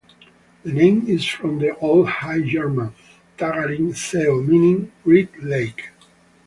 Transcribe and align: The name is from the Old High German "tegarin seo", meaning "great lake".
The 0.63 0.71
name 0.73 1.05
is 1.07 1.25
from 1.27 1.59
the 1.59 1.77
Old 1.77 2.09
High 2.09 2.39
German 2.41 2.95
"tegarin 3.37 3.91
seo", 3.93 4.43
meaning 4.43 4.91
"great 5.03 5.43
lake". 5.43 5.89